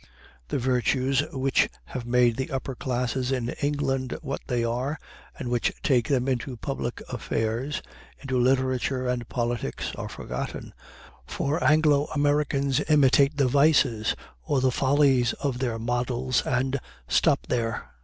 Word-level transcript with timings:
The 0.47 0.57
virtues 0.57 1.21
which 1.31 1.69
have 1.85 2.07
made 2.07 2.35
the 2.35 2.49
upper 2.49 2.73
classes 2.73 3.31
in 3.31 3.49
England 3.61 4.17
what 4.23 4.41
they 4.47 4.63
are, 4.63 4.97
and 5.37 5.47
which 5.51 5.71
take 5.83 6.07
them 6.07 6.27
into 6.27 6.57
public 6.57 7.03
affairs, 7.07 7.83
into 8.17 8.39
literature 8.39 9.07
and 9.07 9.29
politics, 9.29 9.91
are 9.95 10.09
forgotten, 10.09 10.73
for 11.27 11.63
Anglo 11.63 12.05
Americans 12.15 12.81
imitate 12.89 13.37
the 13.37 13.47
vices 13.47 14.15
or 14.41 14.59
the 14.59 14.71
follies 14.71 15.33
of 15.33 15.59
their 15.59 15.77
models, 15.77 16.41
and 16.47 16.79
stop 17.07 17.45
there. 17.45 17.91